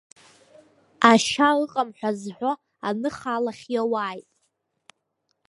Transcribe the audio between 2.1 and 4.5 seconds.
зҳәо аныха алахь иоуааит!